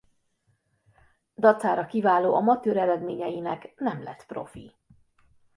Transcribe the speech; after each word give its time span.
Dacára 1.35 1.85
kiváló 1.85 2.35
amatőr 2.35 2.77
eredményeinek 2.77 3.73
nem 3.75 4.03
lett 4.03 4.25
profi. 4.25 4.75